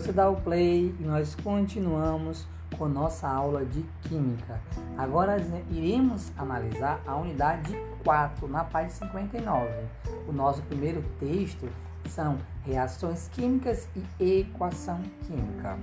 você 0.00 0.12
dá 0.12 0.30
o 0.30 0.36
play 0.36 0.94
e 0.98 1.02
nós 1.02 1.34
continuamos 1.34 2.46
com 2.78 2.88
nossa 2.88 3.28
aula 3.28 3.66
de 3.66 3.84
Química. 4.02 4.58
Agora 4.96 5.36
iremos 5.70 6.32
analisar 6.38 7.02
a 7.06 7.16
unidade 7.16 7.76
4 8.02 8.48
na 8.48 8.64
página 8.64 9.08
59. 9.12 9.68
O 10.26 10.32
nosso 10.32 10.62
primeiro 10.62 11.04
texto 11.18 11.68
são 12.08 12.38
reações 12.64 13.28
químicas 13.28 13.86
e 14.18 14.40
equação 14.40 15.02
química. 15.26 15.78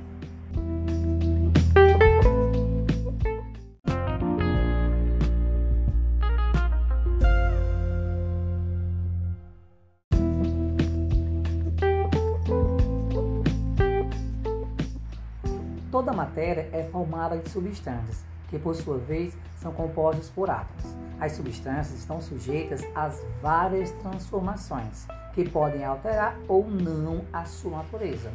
Toda 15.97 16.13
matéria 16.13 16.69
é 16.71 16.83
formada 16.83 17.35
de 17.39 17.49
substâncias, 17.49 18.23
que 18.49 18.59
por 18.59 18.75
sua 18.75 18.99
vez 18.99 19.35
são 19.55 19.73
compostas 19.73 20.29
por 20.29 20.47
átomos. 20.47 20.95
As 21.19 21.31
substâncias 21.31 21.97
estão 21.97 22.21
sujeitas 22.21 22.85
às 22.93 23.19
várias 23.41 23.89
transformações, 23.89 25.07
que 25.33 25.49
podem 25.49 25.83
alterar 25.83 26.37
ou 26.47 26.69
não 26.69 27.25
a 27.33 27.45
sua 27.45 27.77
natureza. 27.77 28.31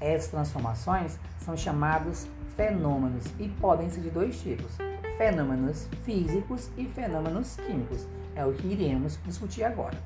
Essas 0.00 0.30
transformações 0.30 1.18
são 1.40 1.56
chamadas 1.56 2.28
fenômenos 2.54 3.24
e 3.40 3.48
podem 3.48 3.90
ser 3.90 4.02
de 4.02 4.10
dois 4.10 4.40
tipos: 4.40 4.78
fenômenos 5.18 5.88
físicos 6.04 6.70
e 6.78 6.84
fenômenos 6.84 7.56
químicos. 7.56 8.06
É 8.36 8.46
o 8.46 8.52
que 8.52 8.68
iremos 8.68 9.18
discutir 9.24 9.64
agora. 9.64 9.98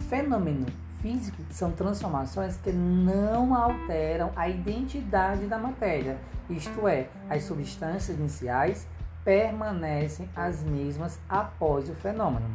Fenômeno 0.00 0.66
físico 1.02 1.42
são 1.50 1.72
transformações 1.72 2.56
que 2.56 2.72
não 2.72 3.54
alteram 3.54 4.30
a 4.36 4.48
identidade 4.48 5.46
da 5.46 5.58
matéria, 5.58 6.16
isto 6.48 6.86
é, 6.86 7.08
as 7.28 7.42
substâncias 7.42 8.16
iniciais 8.16 8.86
permanecem 9.24 10.28
as 10.34 10.62
mesmas 10.62 11.18
após 11.28 11.90
o 11.90 11.94
fenômeno. 11.94 12.46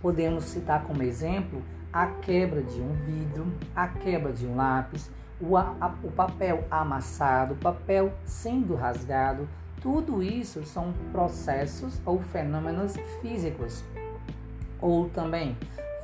Podemos 0.00 0.44
citar 0.44 0.84
como 0.84 1.02
exemplo 1.02 1.62
a 1.92 2.06
quebra 2.06 2.62
de 2.62 2.80
um 2.80 2.92
vidro, 2.92 3.46
a 3.74 3.88
quebra 3.88 4.32
de 4.32 4.46
um 4.46 4.54
lápis, 4.54 5.10
o, 5.40 5.56
a, 5.56 5.94
o 6.02 6.10
papel 6.10 6.64
amassado, 6.70 7.54
o 7.54 7.56
papel 7.56 8.12
sendo 8.24 8.74
rasgado. 8.74 9.48
Tudo 9.80 10.22
isso 10.22 10.64
são 10.64 10.92
processos 11.12 12.00
ou 12.04 12.20
fenômenos 12.20 12.94
físicos. 13.20 13.84
Ou 14.80 15.08
também 15.08 15.56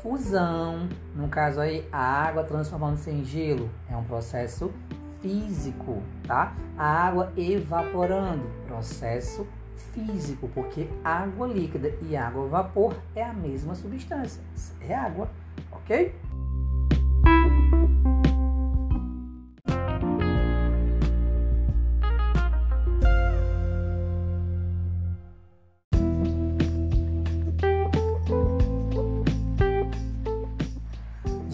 fusão, 0.02 0.88
no 1.14 1.28
caso 1.28 1.60
aí 1.60 1.88
a 1.92 1.98
água 1.98 2.42
transformando-se 2.42 3.08
em 3.08 3.24
gelo, 3.24 3.70
é 3.88 3.96
um 3.96 4.02
processo 4.02 4.72
físico, 5.20 6.02
tá? 6.26 6.54
A 6.76 7.06
água 7.06 7.32
evaporando, 7.36 8.42
processo 8.66 9.46
físico, 9.92 10.50
porque 10.52 10.88
água 11.04 11.46
líquida 11.46 11.94
e 12.02 12.16
água 12.16 12.48
vapor 12.48 12.96
é 13.14 13.22
a 13.22 13.32
mesma 13.32 13.76
substância, 13.76 14.42
é 14.80 14.92
água, 14.92 15.30
ok? 15.70 16.12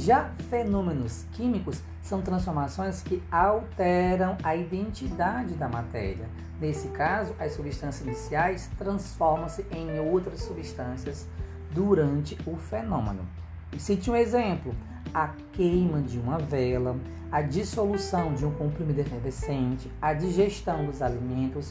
Já 0.09 0.31
fenômenos 0.49 1.27
químicos 1.33 1.83
são 2.01 2.23
transformações 2.23 3.03
que 3.03 3.23
alteram 3.31 4.39
a 4.43 4.57
identidade 4.57 5.53
da 5.53 5.69
matéria. 5.69 6.27
Nesse 6.59 6.89
caso, 6.89 7.35
as 7.39 7.53
substâncias 7.53 8.07
iniciais 8.07 8.71
transformam-se 8.79 9.67
em 9.71 10.01
outras 10.01 10.41
substâncias 10.41 11.29
durante 11.73 12.39
o 12.47 12.57
fenômeno. 12.57 13.21
Cite 13.77 14.11
um 14.11 14.17
exemplo: 14.17 14.75
a 15.13 15.29
queima 15.53 16.01
de 16.01 16.19
uma 16.19 16.39
vela, 16.39 16.97
a 17.31 17.43
dissolução 17.43 18.33
de 18.33 18.47
um 18.47 18.51
comprimido 18.53 19.01
efervescente, 19.01 19.93
a 20.01 20.15
digestão 20.15 20.87
dos 20.87 21.03
alimentos. 21.03 21.71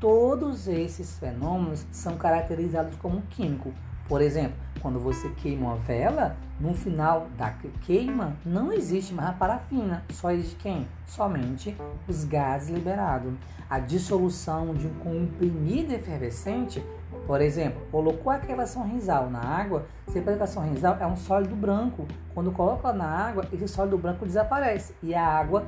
Todos 0.00 0.66
esses 0.66 1.16
fenômenos 1.16 1.86
são 1.92 2.16
caracterizados 2.16 2.96
como 2.96 3.22
químico. 3.30 3.72
Por 4.08 4.22
exemplo, 4.22 4.56
quando 4.80 4.98
você 4.98 5.28
queima 5.28 5.66
uma 5.66 5.76
vela, 5.76 6.34
no 6.58 6.72
final 6.72 7.26
da 7.36 7.50
queima 7.82 8.36
não 8.44 8.72
existe 8.72 9.12
mais 9.12 9.28
a 9.28 9.32
parafina, 9.32 10.02
só 10.10 10.30
existe 10.30 10.56
quem? 10.56 10.88
Somente 11.06 11.76
os 12.08 12.24
gases 12.24 12.70
liberados. 12.70 13.34
A 13.68 13.78
dissolução 13.78 14.74
de 14.74 14.86
um 14.86 14.94
comprimido 14.94 15.92
efervescente, 15.92 16.82
por 17.26 17.42
exemplo, 17.42 17.82
colocou 17.90 18.32
aquela 18.32 18.66
sorrisal 18.66 19.28
na 19.28 19.40
água, 19.40 19.84
você 20.06 20.22
que 20.22 20.30
a 20.30 20.46
sorrisal 20.46 20.96
é 20.98 21.06
um 21.06 21.16
sólido 21.16 21.54
branco. 21.54 22.06
Quando 22.32 22.50
coloca 22.50 22.90
na 22.94 23.04
água, 23.04 23.44
esse 23.52 23.68
sólido 23.68 23.98
branco 23.98 24.24
desaparece 24.24 24.94
e 25.02 25.14
a 25.14 25.22
água 25.22 25.64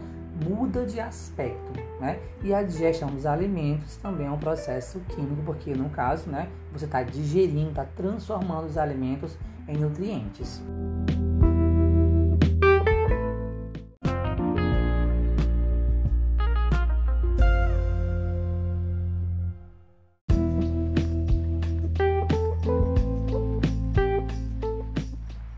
muda 0.48 0.86
de 0.86 1.00
aspecto, 1.00 1.72
né? 2.00 2.18
E 2.42 2.54
a 2.54 2.62
digestão 2.62 3.08
dos 3.08 3.26
alimentos 3.26 3.96
também 3.96 4.26
é 4.26 4.30
um 4.30 4.38
processo 4.38 5.00
químico, 5.08 5.42
porque 5.44 5.74
no 5.74 5.90
caso, 5.90 6.30
né, 6.30 6.48
você 6.72 6.84
está 6.84 7.02
digerindo, 7.02 7.70
está 7.70 7.84
transformando 7.84 8.66
os 8.66 8.78
alimentos 8.78 9.36
em 9.68 9.76
nutrientes. 9.76 10.62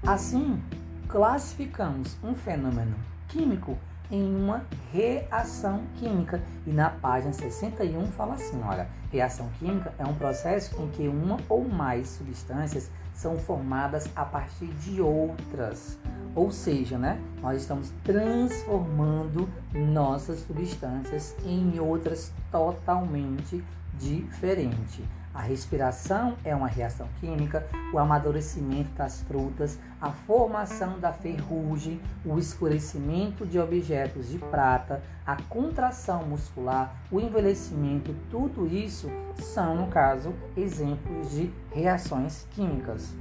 Assim, 0.04 0.60
classificamos 1.08 2.18
um 2.22 2.34
fenômeno 2.34 2.96
químico 3.28 3.78
em 4.12 4.36
uma 4.36 4.64
reação 4.92 5.82
química. 5.96 6.40
E 6.66 6.70
na 6.70 6.90
página 6.90 7.32
61 7.32 8.06
fala 8.12 8.34
assim: 8.34 8.60
olha, 8.62 8.86
reação 9.10 9.48
química 9.58 9.92
é 9.98 10.04
um 10.04 10.14
processo 10.14 10.80
em 10.80 10.88
que 10.90 11.08
uma 11.08 11.38
ou 11.48 11.66
mais 11.66 12.08
substâncias 12.08 12.90
são 13.14 13.36
formadas 13.38 14.08
a 14.14 14.24
partir 14.24 14.66
de 14.66 15.00
outras. 15.00 15.98
Ou 16.34 16.50
seja, 16.50 16.96
né, 16.96 17.18
nós 17.40 17.60
estamos 17.60 17.92
transformando 18.04 19.48
nossas 19.74 20.40
substâncias 20.40 21.34
em 21.44 21.78
outras 21.78 22.32
totalmente 22.50 23.62
diferentes. 23.98 25.04
A 25.34 25.40
respiração 25.40 26.36
é 26.44 26.54
uma 26.54 26.66
reação 26.66 27.08
química, 27.18 27.66
o 27.90 27.98
amadurecimento 27.98 28.90
das 28.90 29.22
frutas, 29.22 29.78
a 29.98 30.10
formação 30.10 30.98
da 30.98 31.10
ferrugem, 31.10 31.98
o 32.22 32.38
escurecimento 32.38 33.46
de 33.46 33.58
objetos 33.58 34.28
de 34.28 34.38
prata, 34.38 35.02
a 35.24 35.36
contração 35.44 36.24
muscular, 36.24 36.94
o 37.10 37.18
envelhecimento, 37.18 38.14
tudo 38.30 38.66
isso 38.66 39.08
são, 39.36 39.74
no 39.74 39.86
caso, 39.86 40.34
exemplos 40.54 41.30
de 41.30 41.50
reações 41.70 42.46
químicas. 42.50 43.14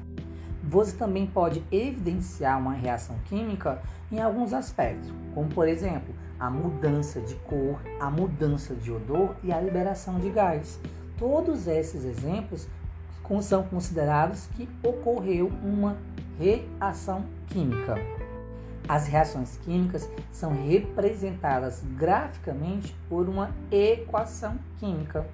Você 0.61 0.97
também 0.97 1.25
pode 1.25 1.63
evidenciar 1.71 2.59
uma 2.59 2.73
reação 2.73 3.15
química 3.25 3.81
em 4.11 4.19
alguns 4.19 4.53
aspectos, 4.53 5.11
como 5.33 5.47
por 5.47 5.67
exemplo, 5.67 6.13
a 6.37 6.49
mudança 6.49 7.21
de 7.21 7.35
cor, 7.35 7.79
a 7.99 8.11
mudança 8.11 8.75
de 8.75 8.91
odor 8.91 9.35
e 9.43 9.53
a 9.53 9.61
liberação 9.61 10.19
de 10.19 10.29
gás. 10.29 10.77
Todos 11.21 11.67
esses 11.67 12.03
exemplos 12.03 12.67
são 13.43 13.61
considerados 13.61 14.47
que 14.55 14.67
ocorreu 14.83 15.51
uma 15.63 15.95
reação 16.39 17.25
química. 17.47 17.93
As 18.89 19.05
reações 19.05 19.55
químicas 19.57 20.09
são 20.31 20.51
representadas 20.65 21.83
graficamente 21.95 22.93
por 23.07 23.29
uma 23.29 23.51
equação 23.71 24.57
química. 24.79 25.27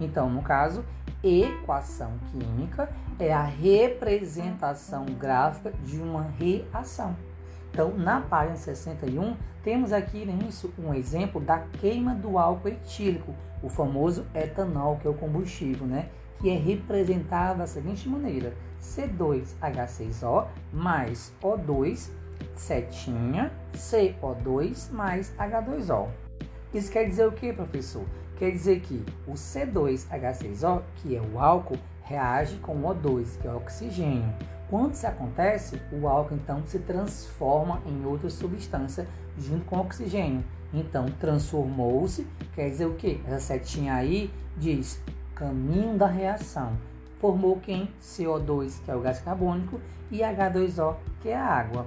Então, 0.00 0.30
no 0.30 0.40
caso, 0.40 0.82
equação 1.22 2.12
química 2.32 2.88
é 3.18 3.30
a 3.30 3.44
representação 3.44 5.04
gráfica 5.04 5.72
de 5.84 6.00
uma 6.00 6.22
reação. 6.22 7.14
Então, 7.74 7.92
na 7.98 8.20
página 8.20 8.54
61, 8.54 9.36
temos 9.64 9.92
aqui 9.92 10.24
nisso 10.24 10.72
um 10.78 10.94
exemplo 10.94 11.40
da 11.40 11.58
queima 11.80 12.14
do 12.14 12.38
álcool 12.38 12.68
etílico, 12.68 13.34
o 13.60 13.68
famoso 13.68 14.24
etanol, 14.32 14.96
que 14.98 15.08
é 15.08 15.10
o 15.10 15.14
combustível, 15.14 15.84
né? 15.84 16.08
Que 16.38 16.50
é 16.50 16.56
representado 16.56 17.58
da 17.58 17.66
seguinte 17.66 18.08
maneira: 18.08 18.54
C2H6O 18.80 20.46
mais 20.72 21.34
O2 21.42 22.10
setinha 22.54 23.50
CO2 23.72 24.92
mais 24.92 25.34
H2O. 25.36 26.06
Isso 26.72 26.92
quer 26.92 27.08
dizer 27.08 27.26
o 27.26 27.32
que, 27.32 27.52
professor? 27.52 28.04
Quer 28.36 28.52
dizer 28.52 28.78
que 28.82 29.04
o 29.26 29.32
C2H6O, 29.32 30.82
que 30.94 31.16
é 31.16 31.20
o 31.20 31.40
álcool, 31.40 31.78
reage 32.04 32.56
com 32.58 32.76
o 32.76 32.94
O2, 32.94 33.36
que 33.40 33.48
é 33.48 33.50
o 33.50 33.56
oxigênio. 33.56 34.32
Quando 34.70 34.94
isso 34.94 35.06
acontece, 35.06 35.80
o 35.92 36.08
álcool 36.08 36.34
então 36.34 36.62
se 36.66 36.78
transforma 36.78 37.80
em 37.86 38.04
outra 38.04 38.30
substância 38.30 39.06
junto 39.38 39.64
com 39.66 39.76
o 39.76 39.80
oxigênio. 39.80 40.42
Então, 40.72 41.06
transformou-se, 41.20 42.26
quer 42.54 42.68
dizer 42.70 42.86
o 42.86 42.94
quê? 42.94 43.20
Essa 43.26 43.40
setinha 43.40 43.94
aí 43.94 44.30
diz 44.56 45.00
caminho 45.34 45.96
da 45.96 46.06
reação. 46.06 46.72
Formou 47.20 47.60
quem? 47.60 47.88
CO2, 48.02 48.82
que 48.84 48.90
é 48.90 48.96
o 48.96 49.00
gás 49.00 49.20
carbônico, 49.20 49.80
e 50.10 50.18
H2O, 50.18 50.96
que 51.20 51.28
é 51.28 51.36
a 51.36 51.44
água. 51.44 51.86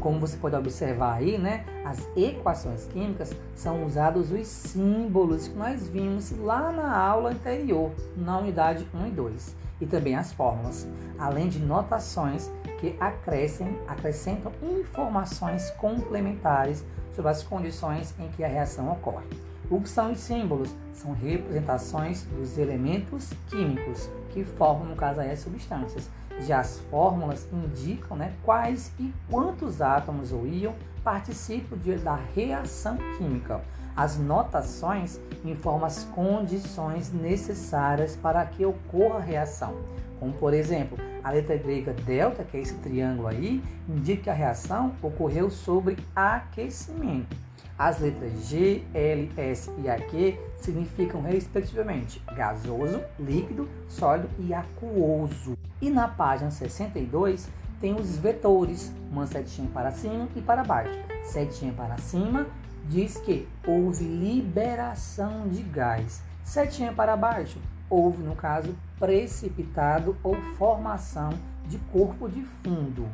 Como 0.00 0.20
você 0.20 0.36
pode 0.36 0.54
observar 0.54 1.14
aí, 1.14 1.38
né, 1.38 1.64
as 1.84 2.08
equações 2.16 2.84
químicas 2.86 3.34
são 3.54 3.84
usados 3.84 4.30
os 4.30 4.46
símbolos 4.46 5.48
que 5.48 5.56
nós 5.56 5.88
vimos 5.88 6.30
lá 6.38 6.70
na 6.70 6.96
aula 6.96 7.30
anterior, 7.30 7.90
na 8.16 8.38
unidade 8.38 8.86
1 8.94 9.06
e 9.08 9.10
2, 9.10 9.56
e 9.80 9.86
também 9.86 10.16
as 10.16 10.32
fórmulas, 10.32 10.86
além 11.18 11.48
de 11.48 11.58
notações 11.58 12.50
que 12.78 12.96
acrescem, 13.00 13.78
acrescentam 13.86 14.52
informações 14.62 15.70
complementares 15.72 16.84
sobre 17.14 17.30
as 17.30 17.42
condições 17.42 18.14
em 18.18 18.28
que 18.28 18.44
a 18.44 18.48
reação 18.48 18.90
ocorre. 18.92 19.26
O 19.70 19.80
que 19.80 19.88
são 19.88 20.12
os 20.12 20.20
símbolos? 20.20 20.74
São 20.94 21.12
representações 21.12 22.22
dos 22.24 22.56
elementos 22.56 23.32
químicos 23.48 24.08
que 24.30 24.44
formam, 24.44 24.86
no 24.86 24.96
caso 24.96 25.20
as 25.20 25.40
substâncias. 25.40 26.08
Já 26.40 26.60
as 26.60 26.78
fórmulas 26.90 27.48
indicam 27.52 28.16
né, 28.16 28.32
quais 28.44 28.92
e 28.98 29.12
quantos 29.28 29.82
átomos 29.82 30.32
ou 30.32 30.46
íons 30.46 30.74
participam 31.02 31.76
de, 31.76 31.96
da 31.96 32.14
reação 32.34 32.96
química. 33.16 33.60
As 33.98 34.16
notações 34.16 35.20
informam 35.44 35.84
as 35.84 36.04
condições 36.04 37.12
necessárias 37.12 38.14
para 38.14 38.46
que 38.46 38.64
ocorra 38.64 39.16
a 39.16 39.20
reação. 39.20 39.74
Como, 40.20 40.32
por 40.34 40.54
exemplo, 40.54 40.96
a 41.24 41.32
letra 41.32 41.56
grega 41.56 41.92
delta, 41.92 42.44
que 42.44 42.56
é 42.56 42.60
esse 42.60 42.74
triângulo 42.74 43.26
aí, 43.26 43.60
indica 43.88 44.22
que 44.22 44.30
a 44.30 44.34
reação 44.34 44.94
ocorreu 45.02 45.50
sobre 45.50 45.96
aquecimento. 46.14 47.36
As 47.76 47.98
letras 47.98 48.46
G, 48.46 48.84
L, 48.94 49.32
S 49.36 49.68
e 49.82 49.90
AQ 49.90 50.38
significam, 50.58 51.20
respectivamente, 51.20 52.22
gasoso, 52.36 53.02
líquido, 53.18 53.68
sólido 53.88 54.28
e 54.38 54.54
aquoso. 54.54 55.58
E 55.82 55.90
na 55.90 56.06
página 56.06 56.52
62 56.52 57.48
tem 57.80 57.96
os 57.96 58.16
vetores, 58.16 58.92
uma 59.10 59.26
setinha 59.26 59.68
para 59.74 59.90
cima 59.90 60.28
e 60.36 60.40
para 60.40 60.62
baixo. 60.62 60.96
Setinha 61.24 61.72
para 61.72 61.98
cima 61.98 62.46
diz 62.88 63.18
que 63.18 63.46
houve 63.66 64.04
liberação 64.04 65.46
de 65.48 65.62
gás. 65.62 66.22
Setinha 66.42 66.92
para 66.92 67.16
baixo, 67.16 67.58
houve, 67.90 68.22
no 68.22 68.34
caso, 68.34 68.74
precipitado 68.98 70.16
ou 70.22 70.34
formação 70.56 71.30
de 71.66 71.78
corpo 71.92 72.28
de 72.28 72.42
fundo. 72.42 73.06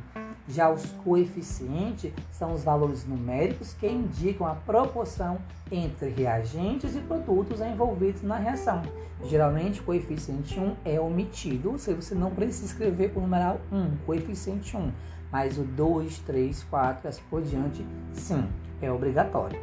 Já 0.46 0.70
os 0.70 0.84
coeficientes 1.02 2.12
são 2.30 2.52
os 2.52 2.62
valores 2.62 3.06
numéricos 3.06 3.72
que 3.74 3.88
indicam 3.88 4.46
a 4.46 4.54
proporção 4.54 5.38
entre 5.72 6.10
reagentes 6.10 6.94
e 6.94 7.00
produtos 7.00 7.60
envolvidos 7.60 8.22
na 8.22 8.36
reação. 8.36 8.82
Geralmente, 9.24 9.80
o 9.80 9.84
coeficiente 9.84 10.60
1 10.60 10.76
é 10.84 11.00
omitido, 11.00 11.72
ou 11.72 11.78
seja, 11.78 12.00
você 12.00 12.14
não 12.14 12.30
precisa 12.30 12.66
escrever 12.66 13.12
o 13.16 13.20
numeral 13.20 13.58
1, 13.72 13.96
coeficiente 14.04 14.76
1, 14.76 14.92
mas 15.34 15.58
o 15.58 15.64
2, 15.64 16.20
3, 16.20 16.62
4 16.62 17.04
e 17.04 17.08
assim 17.08 17.22
por 17.28 17.42
diante, 17.42 17.84
sim, 18.12 18.48
é 18.80 18.88
obrigatório. 18.88 19.60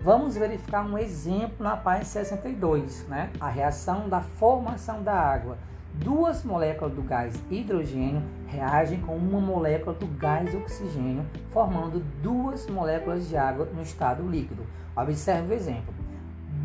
Vamos 0.00 0.36
verificar 0.36 0.86
um 0.86 0.96
exemplo 0.96 1.56
na 1.58 1.76
página 1.76 2.04
62, 2.04 3.04
né? 3.08 3.28
a 3.40 3.48
reação 3.48 4.08
da 4.08 4.20
formação 4.20 5.02
da 5.02 5.14
água 5.14 5.58
duas 5.94 6.44
moléculas 6.44 6.94
do 6.94 7.02
gás 7.02 7.34
hidrogênio 7.50 8.22
reagem 8.46 9.00
com 9.00 9.16
uma 9.16 9.40
molécula 9.40 9.92
do 9.96 10.06
gás 10.06 10.54
oxigênio, 10.54 11.26
formando 11.50 11.98
duas 12.22 12.68
moléculas 12.68 13.28
de 13.28 13.36
água 13.36 13.66
no 13.74 13.82
estado 13.82 14.22
líquido. 14.24 14.64
Observe 14.94 15.52
o 15.52 15.56
exemplo: 15.56 15.92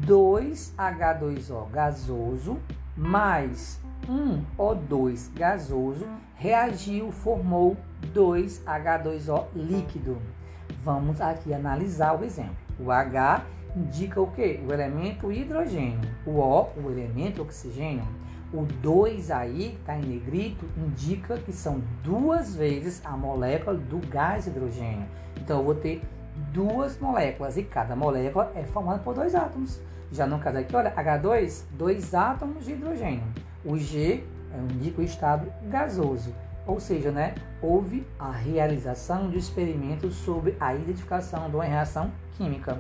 2H2O 0.06 1.72
gasoso 1.72 2.60
mais 2.96 3.82
1O2 4.08 5.34
gasoso 5.34 6.06
reagiu, 6.44 7.10
formou 7.10 7.78
2H2O 8.14 9.46
líquido. 9.56 10.18
Vamos 10.84 11.22
aqui 11.22 11.54
analisar 11.54 12.20
o 12.20 12.26
exemplo. 12.26 12.58
O 12.78 12.92
H 12.92 13.46
indica 13.74 14.20
o 14.20 14.30
que? 14.30 14.60
O 14.68 14.74
elemento 14.74 15.32
hidrogênio. 15.32 16.02
O 16.26 16.40
O, 16.40 16.68
o 16.76 16.92
elemento 16.92 17.42
oxigênio. 17.42 18.04
O 18.52 18.64
2 18.66 19.32
aí, 19.32 19.78
está 19.80 19.98
em 19.98 20.02
negrito, 20.02 20.66
indica 20.78 21.38
que 21.38 21.54
são 21.54 21.82
duas 22.04 22.54
vezes 22.54 23.02
a 23.06 23.16
molécula 23.16 23.78
do 23.78 24.06
gás 24.10 24.46
hidrogênio. 24.46 25.08
Então 25.40 25.60
eu 25.60 25.64
vou 25.64 25.76
ter 25.76 26.02
duas 26.52 27.00
moléculas 27.00 27.56
e 27.56 27.64
cada 27.64 27.96
molécula 27.96 28.52
é 28.54 28.64
formada 28.64 29.00
por 29.00 29.16
dois 29.16 29.34
átomos. 29.34 29.80
Já 30.12 30.28
no 30.28 30.40
caso 30.40 30.58
aqui, 30.58 30.76
olha, 30.76 30.94
H2, 30.94 31.64
dois 31.72 32.14
átomos 32.14 32.66
de 32.66 32.74
hidrogênio. 32.74 33.24
O 33.64 33.78
G 33.78 34.26
indica 34.58 35.02
o 35.02 35.04
estado 35.04 35.52
gasoso. 35.70 36.34
Ou 36.66 36.80
seja, 36.80 37.12
né, 37.12 37.36
houve 37.62 38.08
a 38.18 38.32
realização 38.32 39.30
de 39.30 39.38
experimentos 39.38 40.16
sobre 40.16 40.56
a 40.60 40.74
identificação 40.74 41.50
de 41.50 41.56
uma 41.56 41.66
reação 41.66 42.12
química. 42.38 42.78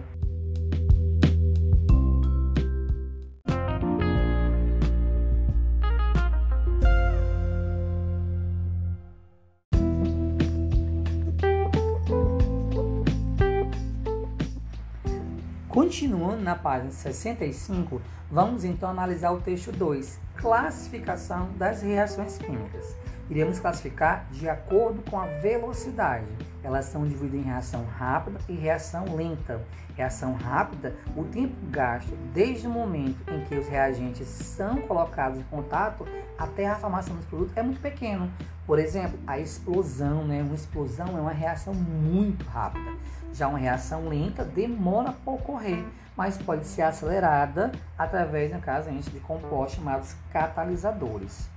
Continuando 15.83 16.41
na 16.41 16.55
página 16.55 16.91
65, 16.91 18.01
vamos 18.31 18.63
então 18.63 18.89
analisar 18.89 19.31
o 19.31 19.41
texto 19.41 19.69
2, 19.69 20.17
classificação 20.37 21.49
das 21.57 21.81
reações 21.81 22.37
químicas. 22.37 22.95
Iremos 23.29 23.59
classificar 23.59 24.25
de 24.31 24.47
acordo 24.47 25.03
com 25.11 25.19
a 25.19 25.25
velocidade. 25.25 26.25
Elas 26.63 26.85
são 26.85 27.05
divididas 27.05 27.41
em 27.41 27.43
reação 27.43 27.85
rápida 27.85 28.39
e 28.47 28.53
reação 28.53 29.15
lenta. 29.15 29.61
Reação 29.95 30.33
rápida, 30.33 30.95
o 31.15 31.23
tempo 31.23 31.53
gasto 31.69 32.15
desde 32.33 32.65
o 32.65 32.69
momento 32.69 33.19
em 33.31 33.43
que 33.43 33.55
os 33.55 33.67
reagentes 33.67 34.27
são 34.27 34.77
colocados 34.81 35.39
em 35.39 35.43
contato 35.43 36.07
até 36.37 36.67
a 36.67 36.75
formação 36.75 37.15
do 37.15 37.25
produto 37.27 37.51
é 37.55 37.61
muito 37.61 37.79
pequeno. 37.79 38.31
Por 38.65 38.79
exemplo, 38.79 39.19
a 39.27 39.37
explosão, 39.37 40.25
né? 40.25 40.41
Uma 40.41 40.55
explosão 40.55 41.17
é 41.17 41.21
uma 41.21 41.33
reação 41.33 41.73
muito 41.73 42.45
rápida. 42.45 42.93
Já 43.33 43.47
uma 43.47 43.59
reação 43.59 44.07
lenta 44.07 44.43
demora 44.43 45.11
para 45.11 45.33
ocorrer, 45.33 45.85
mas 46.15 46.37
pode 46.37 46.65
ser 46.65 46.83
acelerada 46.83 47.71
através, 47.97 48.53
no 48.53 48.59
caso, 48.59 48.89
de 48.89 49.19
compostos 49.19 49.75
chamados 49.75 50.15
catalisadores. 50.31 51.52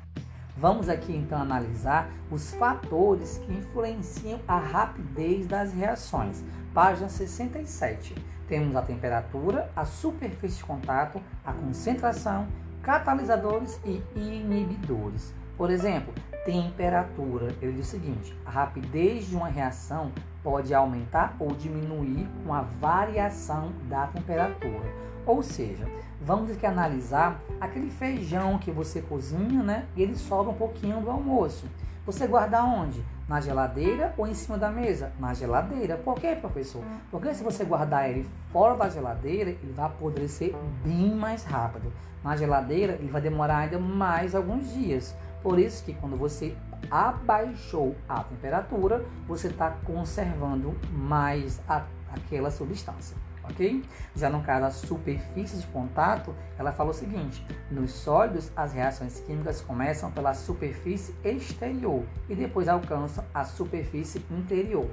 Vamos 0.59 0.89
aqui 0.89 1.15
então 1.15 1.39
analisar 1.39 2.09
os 2.31 2.53
fatores 2.55 3.37
que 3.39 3.53
influenciam 3.53 4.41
a 4.49 4.57
rapidez 4.57 5.47
das 5.47 5.75
reações. 5.75 6.43
Página 6.73 7.11
67. 7.11 8.15
Temos 8.49 8.75
a 8.75 8.81
temperatura, 8.81 9.71
a 9.77 9.85
superfície 9.85 10.57
de 10.57 10.65
contato, 10.65 11.21
a 11.45 11.53
concentração, 11.53 12.47
catalisadores 12.83 13.79
e 13.85 14.03
inibidores. 14.15 15.35
Por 15.59 15.71
exemplo, 15.71 16.15
temperatura. 16.47 17.55
Ele 17.61 17.73
diz 17.73 17.89
o 17.89 17.91
seguinte: 17.91 18.35
a 18.47 18.51
rapidez 18.51 19.27
de 19.27 19.37
uma 19.37 19.49
reação 19.49 20.11
pode 20.47 20.73
aumentar 20.73 21.35
ou 21.41 21.49
diminuir 21.49 22.29
com 22.45 22.55
a 22.55 22.61
variação 22.61 23.73
da 23.89 24.07
temperatura. 24.07 24.95
Ou 25.27 25.43
seja, 25.43 25.85
vamos 26.21 26.53
aqui 26.53 26.65
analisar 26.65 27.41
aquele 27.61 27.91
feijão 27.91 28.57
que 28.57 28.71
você 28.71 29.03
cozinha, 29.03 29.61
né? 29.61 29.87
E 29.97 30.03
ele 30.05 30.15
sobra 30.15 30.53
um 30.53 30.55
pouquinho 30.55 31.01
do 31.01 31.11
almoço. 31.11 31.67
Você 32.07 32.29
guarda 32.29 32.63
onde? 32.63 33.05
Na 33.29 33.41
geladeira 33.41 34.15
ou 34.17 34.25
em 34.25 34.35
cima 34.35 34.57
da 34.57 34.71
mesa? 34.71 35.11
Na 35.19 35.35
geladeira. 35.35 35.97
Por 35.97 36.15
quê, 36.15 36.37
professor? 36.37 36.85
Porque 37.11 37.35
se 37.35 37.43
você 37.43 37.65
guardar 37.65 38.09
ele 38.09 38.25
fora 38.53 38.77
da 38.77 38.89
geladeira, 38.89 39.51
ele 39.51 39.73
vai 39.75 39.87
apodrecer 39.87 40.55
bem 40.85 41.13
mais 41.13 41.43
rápido. 41.43 41.93
Na 42.23 42.37
geladeira, 42.37 42.93
ele 43.01 43.11
vai 43.11 43.21
demorar 43.21 43.59
ainda 43.59 43.81
mais 43.81 44.33
alguns 44.33 44.73
dias. 44.73 45.13
Por 45.43 45.59
isso 45.59 45.85
que 45.85 45.95
quando 45.95 46.17
você 46.17 46.57
abaixou 46.91 47.97
a 48.09 48.23
temperatura, 48.23 49.05
você 49.27 49.49
está 49.49 49.71
conservando 49.85 50.77
mais 50.93 51.61
a, 51.69 51.85
aquela 52.13 52.51
substância. 52.51 53.17
Ok? 53.45 53.85
Já 54.15 54.29
no 54.29 54.43
caso 54.43 54.63
da 54.63 54.71
superfície 54.71 55.59
de 55.59 55.67
contato, 55.69 56.35
ela 56.59 56.73
fala 56.73 56.91
o 56.91 56.95
seguinte: 56.95 57.47
nos 57.71 57.93
sólidos, 57.93 58.51
as 58.57 58.73
reações 58.73 59.21
químicas 59.21 59.61
começam 59.61 60.11
pela 60.11 60.35
superfície 60.35 61.15
exterior 61.25 62.05
e 62.29 62.35
depois 62.35 62.67
alcançam 62.67 63.25
a 63.33 63.45
superfície 63.45 64.25
interior. 64.31 64.91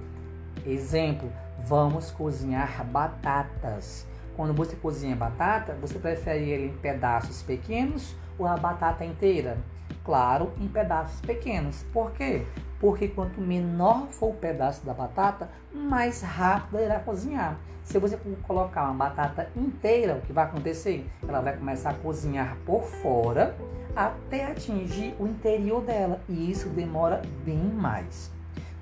Exemplo: 0.66 1.32
vamos 1.66 2.12
cozinhar 2.12 2.86
batatas. 2.86 4.08
Quando 4.36 4.54
você 4.54 4.76
cozinha 4.76 5.16
batata, 5.16 5.76
você 5.80 6.00
prefere 6.00 6.50
ele 6.50 6.68
em 6.68 6.78
pedaços 6.78 7.42
pequenos 7.44 8.16
ou 8.38 8.48
a 8.48 8.58
batata 8.58 9.06
inteira? 9.06 9.58
Claro 10.04 10.52
em 10.60 10.68
pedaços 10.68 11.22
pequenos. 11.22 11.84
Por 11.94 12.12
quê? 12.12 12.46
Porque 12.80 13.08
quanto 13.08 13.40
menor 13.40 14.08
for 14.08 14.32
o 14.32 14.34
pedaço 14.34 14.86
da 14.86 14.94
batata, 14.94 15.50
mais 15.74 16.22
rápido 16.22 16.80
irá 16.80 17.00
cozinhar. 17.00 17.58
Se 17.84 17.98
você 18.00 18.18
colocar 18.44 18.84
uma 18.84 18.94
batata 18.94 19.50
inteira, 19.56 20.16
o 20.16 20.22
que 20.22 20.34
vai 20.34 20.46
acontecer? 20.46 21.10
Ela 21.28 21.42
vai 21.42 21.56
começar 21.56 21.92
a 21.92 21.94
cozinhar 21.94 22.58
por 22.66 22.84
fora 22.84 23.56
até 23.96 24.46
atingir 24.46 25.16
o 25.20 25.28
interior 25.28 25.82
dela 25.82 26.20
e 26.28 26.50
isso 26.50 26.70
demora 26.70 27.22
bem 27.46 27.58
mais. 27.58 28.32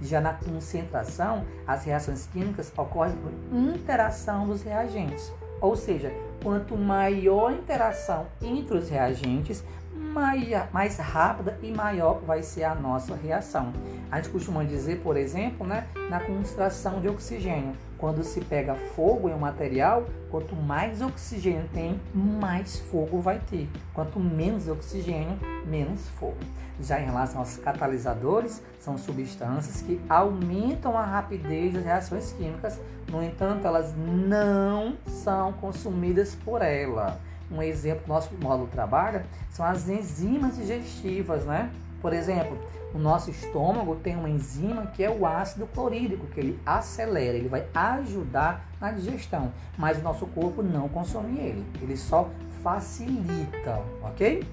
Já 0.02 0.20
na 0.20 0.34
concentração, 0.34 1.46
as 1.68 1.84
reações 1.84 2.28
químicas 2.28 2.72
ocorrem 2.76 3.16
por 3.18 3.32
interação 3.56 4.48
dos 4.48 4.64
reagentes, 4.64 5.32
ou 5.60 5.76
seja, 5.76 6.12
quanto 6.42 6.76
maior 6.76 7.52
a 7.52 7.54
interação 7.54 8.26
entre 8.42 8.78
os 8.78 8.90
reagentes, 8.90 9.64
mais 10.72 10.98
rápida 10.98 11.58
e 11.62 11.72
maior 11.72 12.22
vai 12.22 12.44
ser 12.44 12.64
a 12.64 12.76
nossa 12.76 13.16
reação. 13.16 13.74
A 14.12 14.18
gente 14.18 14.30
costuma 14.30 14.64
dizer, 14.64 15.00
por 15.00 15.16
exemplo, 15.16 15.66
né, 15.66 15.88
na 16.10 16.20
concentração 16.20 17.00
de 17.00 17.08
oxigênio, 17.08 17.74
quando 17.98 18.24
se 18.24 18.42
pega 18.42 18.76
fogo 18.76 19.30
em 19.30 19.34
um 19.34 19.40
material, 19.40 20.06
quanto 20.30 20.56
mais 20.56 21.02
oxigênio 21.02 21.70
tem, 21.74 22.00
mais 22.14 22.80
fogo 22.80 23.22
vai 23.22 23.40
ter. 23.40 23.70
Quanto 23.94 24.20
menos 24.20 24.68
oxigênio, 24.68 25.38
menos 25.66 26.10
fogo. 26.10 26.38
Já 26.80 27.00
em 27.00 27.06
relação 27.06 27.40
aos 27.40 27.58
catalisadores, 27.58 28.62
são 28.80 28.98
substâncias 28.98 29.82
que 29.82 30.02
aumentam 30.10 30.98
a 30.98 31.06
rapidez 31.06 31.74
das 31.74 31.84
reações 31.84 32.34
químicas, 32.34 32.80
no 33.12 33.22
entanto, 33.22 33.68
elas 33.68 33.94
não 33.96 34.96
são 35.06 35.54
consumidas 35.54 36.34
por 36.34 36.62
ela. 36.62 37.20
Um 37.52 37.62
exemplo 37.62 38.06
do 38.06 38.10
nosso 38.10 38.34
módulo 38.42 38.68
trabalha 38.68 39.26
são 39.50 39.66
as 39.66 39.90
enzimas 39.90 40.56
digestivas, 40.56 41.44
né? 41.46 41.72
Por 42.02 42.14
exemplo, 42.14 42.58
o 42.94 42.98
nosso 42.98 43.30
estômago 43.30 43.96
tem 43.96 44.16
uma 44.16 44.30
enzima 44.30 44.88
que 44.88 45.04
é 45.04 45.10
o 45.10 45.26
ácido 45.26 45.68
clorídrico, 45.68 46.28
que 46.28 46.40
ele 46.40 46.60
acelera, 46.66 47.38
ele 47.38 47.48
vai 47.48 47.66
ajudar 47.74 48.66
na 48.80 48.92
digestão, 48.92 49.52
mas 49.78 49.98
o 50.00 50.02
nosso 50.02 50.26
corpo 50.28 50.62
não 50.62 50.90
consome 50.90 51.40
ele, 51.40 51.66
ele 51.82 51.96
só 51.96 52.30
facilita, 52.62 53.82
ok? 54.04 54.44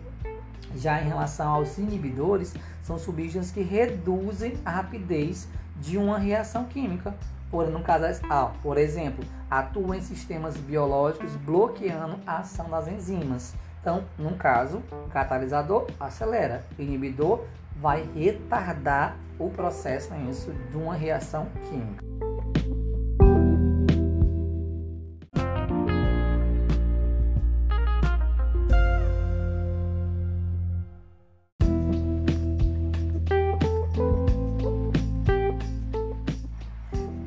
Já 0.77 1.01
em 1.01 1.09
relação 1.09 1.49
aos 1.49 1.79
inibidores, 1.79 2.55
são 2.83 2.99
substâncias 2.99 3.51
que 3.51 3.63
reduzem 3.63 4.57
a 4.65 4.71
rapidez 4.71 5.49
de 5.79 5.97
uma 5.97 6.19
reação 6.19 6.65
química. 6.65 7.15
Por, 7.51 7.67
no 7.69 7.83
caso, 7.83 8.21
ah, 8.29 8.53
por 8.63 8.77
exemplo, 8.77 9.25
atuam 9.51 9.95
em 9.95 10.03
sistemas 10.03 10.57
biológicos 10.57 11.35
bloqueando 11.37 12.19
a 12.27 12.39
ação 12.39 12.69
das 12.69 12.87
enzimas. 12.89 13.55
Então, 13.81 14.05
no 14.19 14.35
caso, 14.37 14.83
catalisador 15.11 15.87
acelera, 15.99 16.65
inibidor 16.79 17.45
vai 17.81 18.07
retardar 18.15 19.17
o 19.39 19.49
processo 19.49 20.13
isso, 20.29 20.53
de 20.71 20.77
uma 20.77 20.95
reação 20.95 21.47
química. 21.71 22.28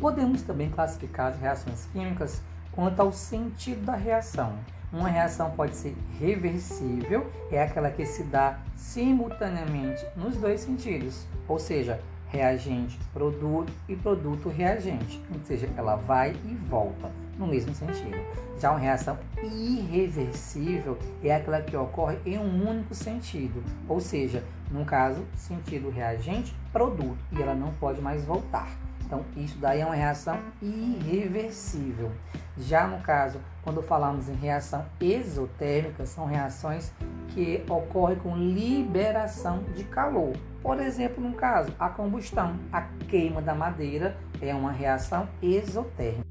Podemos 0.02 0.42
também 0.42 0.68
classificar 0.68 1.28
as 1.28 1.40
reações 1.40 1.86
químicas 1.94 2.42
quanto 2.72 3.00
ao 3.00 3.12
sentido 3.12 3.86
da 3.86 3.96
reação. 3.96 4.54
Uma 4.92 5.08
reação 5.08 5.52
pode 5.52 5.76
ser 5.76 5.96
reversível, 6.20 7.32
é 7.52 7.62
aquela 7.62 7.92
que 7.92 8.04
se 8.04 8.24
dá 8.24 8.60
simultaneamente 8.76 10.04
nos 10.18 10.36
dois 10.38 10.62
sentidos, 10.62 11.28
ou 11.48 11.60
seja, 11.60 12.02
reagente 12.30 12.98
produto 13.14 13.72
e 13.88 13.96
produto 13.96 14.50
reagente, 14.50 15.22
ou 15.32 15.40
seja, 15.46 15.70
ela 15.78 15.96
vai 15.96 16.32
e 16.32 16.56
volta 16.68 17.12
no 17.38 17.46
mesmo 17.46 17.74
sentido. 17.76 18.18
Já 18.60 18.72
uma 18.72 18.80
reação 18.80 19.20
irreversível 19.44 20.98
é 21.24 21.36
aquela 21.36 21.62
que 21.62 21.78
ocorre 21.78 22.18
em 22.26 22.40
um 22.40 22.68
único 22.68 22.96
sentido, 22.96 23.64
ou 23.88 24.02
seja, 24.02 24.44
no 24.72 24.84
caso, 24.84 25.24
sentido 25.36 25.92
reagente 25.92 26.56
produto, 26.74 27.20
e 27.32 27.40
ela 27.40 27.54
não 27.54 27.72
pode 27.74 28.02
mais 28.02 28.26
voltar. 28.26 28.68
Então, 29.12 29.26
isso 29.36 29.58
daí 29.58 29.82
é 29.82 29.86
uma 29.86 29.94
reação 29.94 30.40
irreversível. 30.62 32.14
Já 32.58 32.88
no 32.88 33.02
caso, 33.02 33.42
quando 33.62 33.84
falamos 33.84 34.30
em 34.30 34.36
reação 34.36 34.86
exotérmica, 35.02 36.06
são 36.06 36.26
reações 36.26 36.94
que 37.28 37.62
ocorrem 37.70 38.18
com 38.20 38.38
liberação 38.38 39.64
de 39.76 39.84
calor. 39.84 40.32
Por 40.64 40.80
exemplo, 40.80 41.22
no 41.22 41.34
caso, 41.34 41.74
a 41.78 41.90
combustão, 41.90 42.56
a 42.72 42.84
queima 43.10 43.42
da 43.42 43.54
madeira 43.54 44.16
é 44.42 44.56
uma 44.56 44.72
reação 44.72 45.28
exotérmica. 45.42 46.26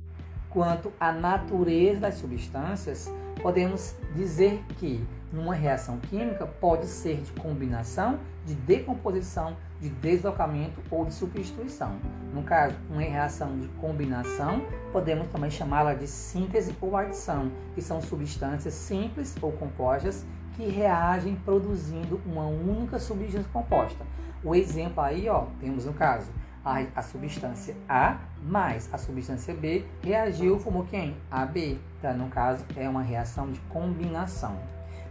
Quanto 0.49 0.91
à 0.99 1.13
natureza 1.13 2.01
das 2.01 2.15
substâncias, 2.15 3.13
podemos 3.43 3.95
dizer 4.15 4.65
que 4.79 5.07
numa 5.31 5.55
reação 5.55 5.99
química 5.99 6.47
pode 6.47 6.87
ser 6.87 7.21
de 7.21 7.33
combinação, 7.33 8.19
de 8.51 8.57
decomposição, 8.57 9.57
de 9.81 9.89
deslocamento 9.89 10.81
ou 10.91 11.05
de 11.05 11.15
substituição. 11.15 11.97
No 12.35 12.43
caso, 12.43 12.75
uma 12.91 13.01
reação 13.01 13.57
de 13.57 13.69
combinação, 13.81 14.63
podemos 14.93 15.29
também 15.29 15.51
chamá-la 15.51 15.95
de 15.95 16.09
síntese 16.09 16.75
ou 16.81 16.97
adição, 16.97 17.51
que 17.75 17.81
são 17.81 18.01
substâncias 18.01 18.75
simples 18.75 19.37
ou 19.41 19.53
compostas 19.53 20.27
que 20.57 20.69
reagem 20.69 21.37
produzindo 21.37 22.21
uma 22.27 22.47
única 22.47 22.99
substância 22.99 23.49
composta. 23.53 24.05
O 24.43 24.53
exemplo 24.55 25.01
aí, 25.01 25.29
ó, 25.29 25.47
temos 25.61 25.85
no 25.85 25.93
caso 25.93 26.29
a, 26.65 26.85
a 26.97 27.03
substância 27.03 27.77
A 27.89 28.19
mais 28.43 28.93
a 28.93 28.99
substância 28.99 29.55
B 29.55 29.85
reagiu, 30.03 30.59
formou 30.59 30.85
quem? 30.85 31.17
AB. 31.31 31.79
Então, 31.99 32.17
no 32.17 32.29
caso, 32.29 32.65
é 32.77 32.89
uma 32.89 33.03
reação 33.03 33.53
de 33.53 33.61
combinação. 33.61 34.59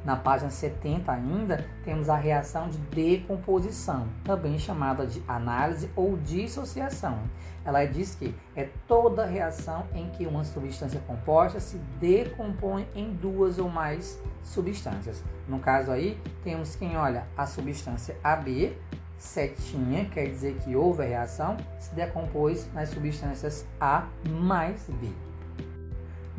Na 0.03 0.15
página 0.15 0.49
70 0.49 1.11
ainda 1.11 1.65
temos 1.83 2.09
a 2.09 2.15
reação 2.15 2.69
de 2.69 2.77
decomposição, 2.77 4.07
também 4.23 4.57
chamada 4.57 5.05
de 5.05 5.21
análise 5.27 5.91
ou 5.95 6.17
dissociação. 6.17 7.19
Ela 7.65 7.85
diz 7.85 8.15
que 8.15 8.33
é 8.55 8.69
toda 8.87 9.25
reação 9.25 9.85
em 9.93 10.09
que 10.09 10.25
uma 10.25 10.43
substância 10.43 11.01
composta 11.05 11.59
se 11.59 11.77
decompõe 11.99 12.87
em 12.95 13.13
duas 13.13 13.59
ou 13.59 13.69
mais 13.69 14.19
substâncias. 14.41 15.23
No 15.47 15.59
caso 15.59 15.91
aí, 15.91 16.19
temos 16.43 16.75
quem 16.75 16.97
olha 16.97 17.27
a 17.35 17.45
substância 17.45 18.17
AB, 18.23 18.77
setinha, 19.17 20.05
quer 20.05 20.27
dizer 20.27 20.55
que 20.59 20.75
houve 20.75 21.03
a 21.03 21.05
reação, 21.05 21.57
se 21.77 21.93
decompôs 21.93 22.71
nas 22.73 22.89
substâncias 22.89 23.67
A 23.79 24.07
mais 24.29 24.89
B. 24.89 25.28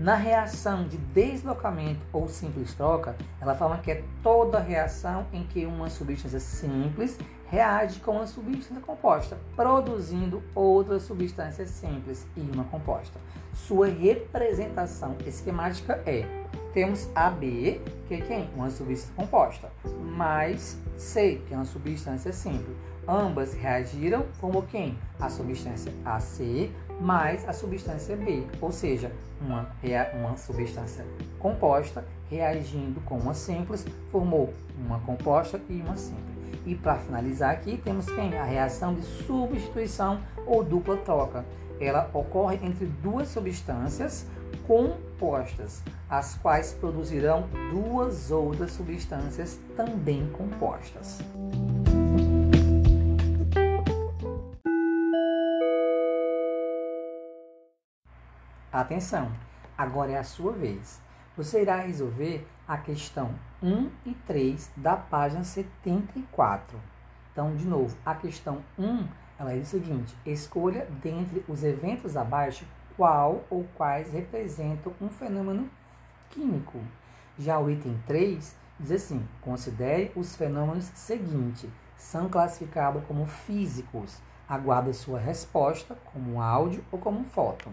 Na 0.01 0.15
reação 0.15 0.89
de 0.89 0.97
deslocamento 0.97 2.01
ou 2.11 2.27
simples 2.27 2.73
troca, 2.73 3.15
ela 3.39 3.55
fala 3.55 3.77
que 3.77 3.91
é 3.91 4.03
toda 4.23 4.59
reação 4.59 5.27
em 5.31 5.45
que 5.45 5.67
uma 5.67 5.91
substância 5.91 6.41
simples 6.41 7.19
reage 7.51 8.01
com 8.01 8.13
uma 8.13 8.27
substância 8.27 8.81
composta, 8.81 9.37
produzindo 9.55 10.43
outra 10.55 10.99
substância 10.99 11.67
simples 11.67 12.27
e 12.35 12.41
uma 12.41 12.65
composta. 12.65 13.21
Sua 13.53 13.89
representação 13.89 15.17
esquemática 15.27 16.03
é: 16.07 16.25
temos 16.73 17.11
AB, 17.15 17.83
que 18.09 18.15
é 18.15 18.21
quem? 18.23 18.49
Uma 18.57 18.71
substância 18.71 19.15
composta, 19.15 19.71
mais 20.17 20.79
C, 20.97 21.43
que 21.47 21.53
é 21.53 21.59
uma 21.59 21.67
substância 21.67 22.33
simples. 22.33 22.75
Ambas 23.07 23.53
reagiram 23.53 24.25
como 24.41 24.63
quem? 24.63 24.99
A 25.21 25.29
substância 25.29 25.93
AC 26.07 26.71
mais 27.01 27.49
a 27.49 27.53
substância 27.53 28.17
B, 28.17 28.47
ou 28.61 28.71
seja, 28.71 29.11
uma, 29.41 29.67
uma 30.15 30.37
substância 30.37 31.05
composta 31.39 32.05
reagindo 32.31 33.01
com 33.01 33.17
uma 33.17 33.35
simples, 33.35 33.87
formou 34.13 34.53
uma 34.79 35.01
composta 35.01 35.61
e 35.69 35.81
uma 35.81 35.97
simples. 35.97 36.31
E 36.67 36.75
para 36.75 36.97
finalizar 36.97 37.51
aqui, 37.51 37.79
temos 37.79 38.07
quem? 38.07 38.37
A 38.39 38.45
reação 38.45 38.95
de 38.95 39.03
substituição 39.03 40.21
ou 40.47 40.63
dupla 40.63 40.97
troca. 40.99 41.45
Ela 41.81 42.11
ocorre 42.13 42.61
entre 42.63 42.85
duas 42.85 43.29
substâncias 43.29 44.27
compostas, 44.67 45.83
as 46.09 46.35
quais 46.35 46.73
produzirão 46.73 47.49
duas 47.73 48.31
outras 48.31 48.73
substâncias 48.73 49.59
também 49.75 50.29
compostas. 50.33 51.19
Atenção, 58.81 59.31
agora 59.77 60.13
é 60.13 60.19
a 60.19 60.25
sua 60.25 60.53
vez. 60.53 61.01
Você 61.37 61.61
irá 61.61 61.77
resolver 61.77 62.49
a 62.67 62.79
questão 62.79 63.35
1 63.63 63.91
e 64.07 64.15
3 64.27 64.73
da 64.75 64.97
página 64.97 65.45
74. 65.45 66.81
Então, 67.31 67.55
de 67.55 67.67
novo, 67.67 67.95
a 68.07 68.15
questão 68.15 68.63
1, 68.79 69.07
ela 69.39 69.53
diz 69.53 69.69
o 69.69 69.71
seguinte: 69.71 70.17
escolha 70.25 70.89
dentre 71.03 71.45
os 71.47 71.63
eventos 71.63 72.17
abaixo 72.17 72.65
qual 72.97 73.45
ou 73.51 73.67
quais 73.75 74.11
representam 74.13 74.95
um 74.99 75.11
fenômeno 75.11 75.69
químico. 76.31 76.81
Já 77.39 77.59
o 77.59 77.71
item 77.71 78.01
3 78.07 78.57
Diz 78.81 78.93
assim: 78.93 79.29
considere 79.43 80.11
os 80.17 80.35
fenômenos 80.35 80.87
seguintes. 80.95 81.69
São 81.99 82.31
classificados 82.31 83.05
como 83.05 83.27
físicos. 83.27 84.23
Aguarde 84.49 84.95
sua 84.95 85.19
resposta 85.19 85.99
como 86.15 86.41
áudio 86.41 86.83
ou 86.91 86.99
como 86.99 87.23
fóton. 87.25 87.73